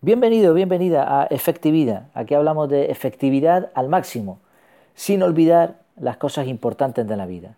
[0.00, 2.04] Bienvenido, bienvenida a Efectividad.
[2.14, 4.38] Aquí hablamos de efectividad al máximo,
[4.94, 7.56] sin olvidar las cosas importantes de la vida.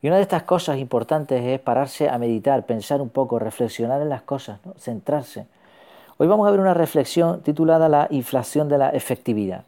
[0.00, 4.10] Y una de estas cosas importantes es pararse a meditar, pensar un poco, reflexionar en
[4.10, 5.46] las cosas, centrarse.
[6.18, 9.64] Hoy vamos a ver una reflexión titulada La inflación de la efectividad.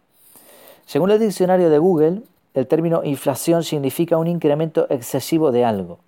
[0.86, 2.22] Según el diccionario de Google,
[2.54, 5.98] el término inflación significa un incremento excesivo de algo.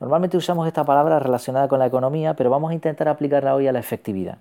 [0.00, 3.72] Normalmente usamos esta palabra relacionada con la economía, pero vamos a intentar aplicarla hoy a
[3.72, 4.38] la efectividad.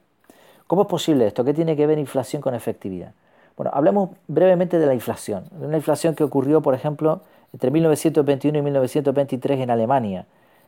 [0.68, 1.43] ¿Cómo es posible esto?
[1.43, 3.13] ¿Qué tiene que ver inflación con efectividad?
[3.58, 5.45] Bueno, hablemos brevemente de la inflación.
[5.59, 7.22] Una inflación que ocurrió, por ejemplo,
[7.53, 10.26] entre 1921 y 1923 en Alemania,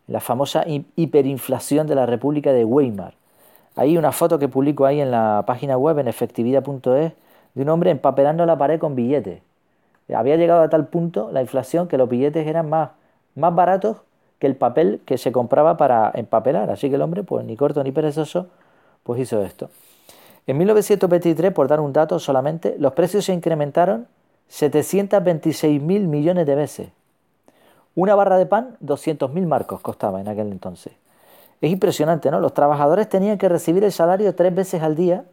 [0.08, 3.14] la famosa hiperinflación de la República de Weimar.
[3.76, 7.14] Hay una foto que publico ahí en la página web en efectividad.es
[7.54, 9.42] de un hombre empapelando la pared con billetes.
[10.14, 12.92] Había llegado a tal punto la inflación que los billetes eran más,
[13.36, 13.98] más baratos
[14.40, 16.70] que el papel que se compraba para empapelar.
[16.70, 18.48] Así que el hombre, pues ni corto ni perezoso,
[19.04, 19.70] pues hizo esto.
[20.46, 24.08] En 1923, por dar un dato solamente, los precios se incrementaron
[24.52, 26.90] 726.000 millones de veces.
[27.96, 30.94] Una barra de pan, 200.000 marcos costaba en aquel entonces.
[31.62, 32.40] Es impresionante, ¿no?
[32.40, 35.24] Los trabajadores tenían que recibir el salario tres veces al día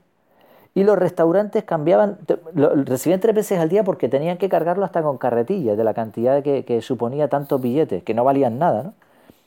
[0.75, 2.19] y los restaurantes cambiaban,
[2.55, 6.43] recibían tres veces al día porque tenían que cargarlo hasta con carretillas de la cantidad
[6.45, 8.95] que, que suponía tantos billetes, que no valían nada, ¿no?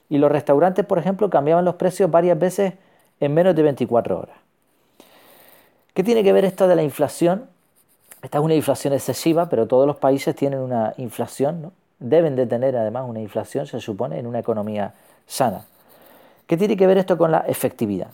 [0.09, 2.73] Y los restaurantes, por ejemplo, cambiaban los precios varias veces
[3.23, 4.35] en menos de 24 horas.
[5.93, 7.45] ¿Qué tiene que ver esto de la inflación?
[8.21, 11.71] Esta es una inflación excesiva, pero todos los países tienen una inflación, ¿no?
[11.99, 14.93] deben de tener además una inflación, se supone, en una economía
[15.25, 15.65] sana.
[16.47, 18.09] ¿Qué tiene que ver esto con la efectividad?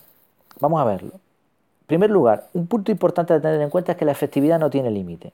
[0.60, 1.12] Vamos a verlo.
[1.12, 4.70] En primer lugar, un punto importante a tener en cuenta es que la efectividad no
[4.70, 5.32] tiene límite.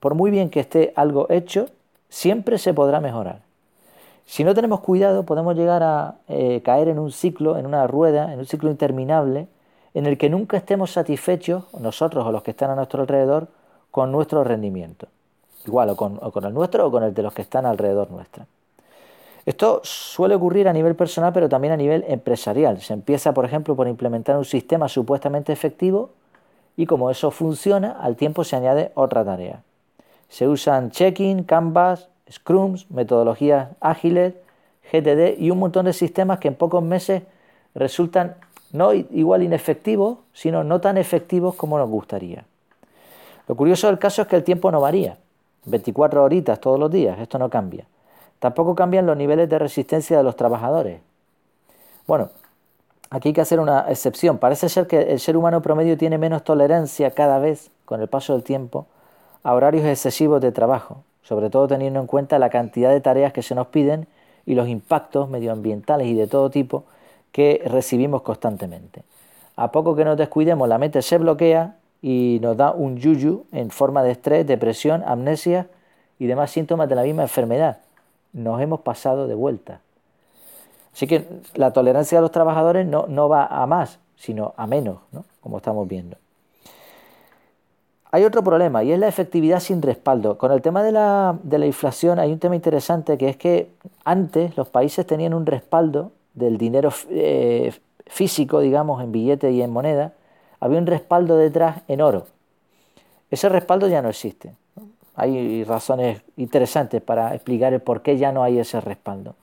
[0.00, 1.68] Por muy bien que esté algo hecho,
[2.08, 3.42] siempre se podrá mejorar.
[4.28, 8.30] Si no tenemos cuidado, podemos llegar a eh, caer en un ciclo, en una rueda,
[8.30, 9.48] en un ciclo interminable,
[9.94, 13.48] en el que nunca estemos satisfechos, nosotros o los que están a nuestro alrededor,
[13.90, 15.08] con nuestro rendimiento.
[15.66, 18.46] Igual, o con, el nuestro o con el de los que están alrededor nuestra.
[19.46, 22.82] Esto suele ocurrir a nivel personal, pero también a nivel empresarial.
[22.82, 26.10] Se empieza, por ejemplo, por implementar un sistema supuestamente efectivo
[26.76, 29.62] y como eso funciona, al tiempo se añade otra tarea.
[30.28, 34.34] Se usan check-in, Canvas, Scrums, metodologías ágiles,
[34.92, 37.22] GTD y un montón de sistemas que en pocos meses
[37.74, 38.36] resultan
[38.72, 42.44] no igual inefectivos, sino no tan efectivos como nos gustaría.
[43.46, 45.16] Lo curioso del caso es que el tiempo no varía.
[45.64, 47.86] 24 horitas todos los días, esto no cambia.
[48.38, 51.00] Tampoco cambian los niveles de resistencia de los trabajadores.
[52.06, 52.30] Bueno,
[53.10, 54.38] aquí hay que hacer una excepción.
[54.38, 58.34] Parece ser que el ser humano promedio tiene menos tolerancia cada vez, con el paso
[58.34, 58.86] del tiempo,
[59.42, 63.42] a horarios excesivos de trabajo, sobre todo teniendo en cuenta la cantidad de tareas que
[63.42, 64.06] se nos piden
[64.46, 66.84] y los impactos medioambientales y de todo tipo
[67.32, 69.02] que recibimos constantemente.
[69.56, 73.70] A poco que nos descuidemos, la mente se bloquea y nos da un yuyu en
[73.70, 75.68] forma de estrés, depresión, amnesia
[76.18, 77.78] y demás síntomas de la misma enfermedad.
[78.32, 79.80] Nos hemos pasado de vuelta.
[80.92, 84.98] Así que la tolerancia de los trabajadores no, no va a más, sino a menos,
[85.12, 85.24] ¿no?
[85.40, 86.16] como estamos viendo.
[88.10, 90.38] Hay otro problema y es la efectividad sin respaldo.
[90.38, 93.70] Con el tema de la, inflación hay un tema interesante que es que
[94.04, 97.72] antes los países tenían un respaldo del dinero eh,
[98.06, 100.14] físico, digamos, en billetes y en moneda,
[100.60, 102.26] había un respaldo detrás en oro.
[103.30, 104.54] Ese respaldo ya no existe.
[105.14, 109.34] Hay razones interesantes para explicar el por qué ya no hay ese respaldo.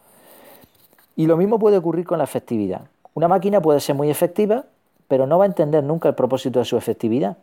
[1.16, 2.82] Y lo mismo puede ocurrir con la efectividad.
[3.14, 4.66] Una máquina puede ser muy efectiva,
[5.08, 7.38] pero no va a entender nunca el propósito de su efectividad.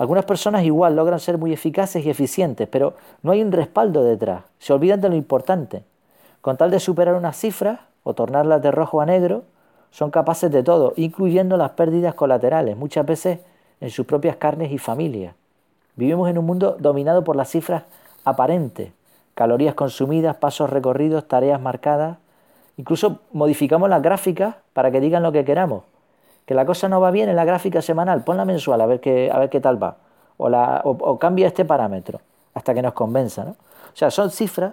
[0.00, 4.44] Algunas personas igual logran ser muy eficaces y eficientes, pero no hay un respaldo detrás.
[4.58, 5.84] Se olvidan de lo importante.
[6.40, 9.42] Con tal de superar unas cifras, o tornarlas de rojo a negro,
[9.90, 13.40] son capaces de todo, incluyendo las pérdidas colaterales, muchas veces
[13.82, 15.34] en sus propias carnes y familias.
[15.96, 17.82] Vivimos en un mundo dominado por las cifras
[18.24, 18.92] aparentes,
[19.34, 22.16] calorías consumidas, pasos recorridos, tareas marcadas.
[22.78, 25.89] Incluso modificamos las gráficas para que digan lo que queramos.
[26.50, 29.30] Que la cosa no va bien en la gráfica semanal, ponla mensual a ver qué,
[29.32, 29.98] a ver qué tal va.
[30.36, 32.20] O, la, o cambia este parámetro
[32.54, 33.44] hasta que nos convenza.
[33.44, 33.52] ¿no?
[33.52, 34.72] O sea, son cifras,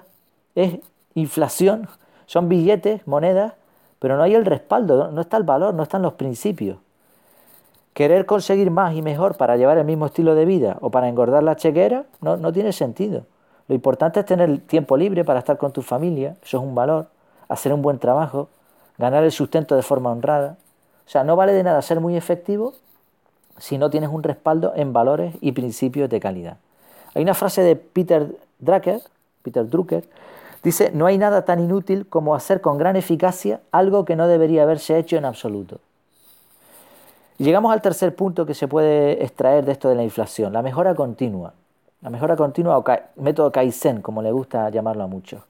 [0.55, 0.79] es
[1.13, 1.87] inflación
[2.25, 3.53] son billetes, monedas,
[3.99, 6.79] pero no hay el respaldo, no está el valor, no están los principios.
[7.93, 11.43] Querer conseguir más y mejor para llevar el mismo estilo de vida o para engordar
[11.43, 13.25] la chequera no, no tiene sentido.
[13.67, 17.07] Lo importante es tener tiempo libre para estar con tu familia, eso es un valor,
[17.49, 18.49] hacer un buen trabajo,
[18.97, 20.57] ganar el sustento de forma honrada.
[21.07, 22.73] O sea, no vale de nada ser muy efectivo
[23.57, 26.57] si no tienes un respaldo en valores y principios de calidad.
[27.15, 29.01] Hay una frase de Peter Drucker,
[29.41, 30.03] Peter Drucker,
[30.63, 34.63] Dice, no hay nada tan inútil como hacer con gran eficacia algo que no debería
[34.63, 35.79] haberse hecho en absoluto.
[37.37, 40.95] Llegamos al tercer punto que se puede extraer de esto de la inflación, la mejora
[40.95, 41.53] continua.
[42.01, 42.83] La mejora continua o
[43.15, 45.41] método Kaizen, como le gusta llamarlo a muchos.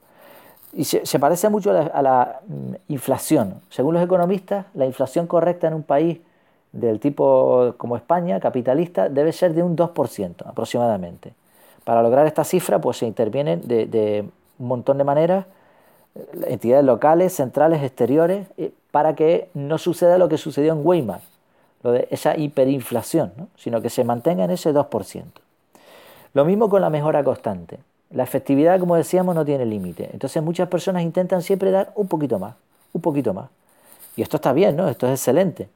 [0.73, 3.61] Y se, parece mucho a la, mm, inflación.
[3.69, 6.19] Según los economistas, la inflación correcta en un país
[6.71, 11.33] del tipo como España, capitalista, debe ser de un 2% aproximadamente.
[11.83, 14.29] Para lograr esta cifra, pues se intervienen de,
[14.59, 15.45] un montón de maneras,
[16.15, 21.21] eh, entidades locales, centrales, exteriores, eh, para que no suceda lo que sucedió en Weimar,
[21.83, 25.41] lo de esa hiperinflación, sino que se mantenga en ese 2%.
[26.33, 27.79] Lo mismo con la mejora constante.
[28.09, 30.09] La efectividad, como decíamos, no tiene límite.
[30.13, 32.55] Entonces muchas personas intentan siempre dar un poquito más,
[32.93, 33.49] un poquito más.
[34.15, 34.87] Y esto está bien, ¿no?
[34.87, 35.69] Esto es excelente.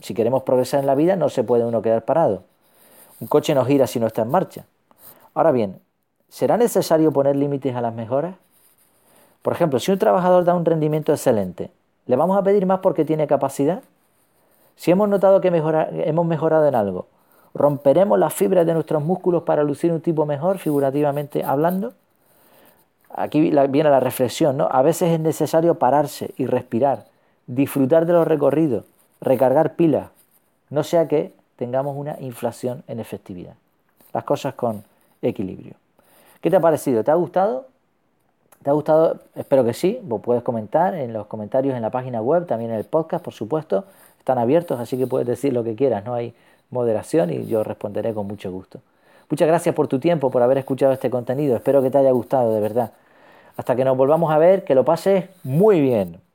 [0.00, 2.44] Si queremos progresar en la vida no se puede uno quedar parado.
[3.20, 4.64] Un coche no gira si no está en marcha.
[5.34, 5.80] Ahora bien,
[6.28, 8.36] ¿será necesario poner límites a las mejoras?
[9.42, 11.70] Por ejemplo, si un trabajador da un rendimiento excelente,
[12.06, 13.82] ¿le vamos a pedir más porque tiene capacidad?
[14.76, 17.06] Si hemos notado que hemos mejorado en algo,
[17.56, 21.94] ¿Romperemos las fibras de nuestros músculos para lucir un tipo mejor, figurativamente hablando?
[23.08, 24.68] Aquí viene la reflexión, ¿no?
[24.70, 27.06] A veces es necesario pararse y respirar,
[27.46, 28.84] disfrutar de los recorridos,
[29.22, 30.10] recargar pilas,
[30.68, 33.54] no sea que tengamos una inflación en efectividad.
[34.12, 34.84] Las cosas con
[35.22, 35.74] equilibrio.
[36.42, 37.04] ¿Qué te ha parecido?
[37.04, 37.68] ¿Te ha gustado?
[38.62, 39.20] ¿Te ha gustado?
[39.34, 39.98] Espero que sí.
[40.22, 43.84] Puedes comentar en los comentarios en la página web, también en el podcast, por supuesto.
[44.26, 46.04] Están abiertos, así que puedes decir lo que quieras.
[46.04, 46.34] No hay
[46.70, 48.80] moderación y yo responderé con mucho gusto.
[49.30, 51.54] Muchas gracias por tu tiempo, por haber escuchado este contenido.
[51.54, 52.90] Espero que te haya gustado de verdad.
[53.56, 56.25] Hasta que nos volvamos a ver, que lo pases muy bien.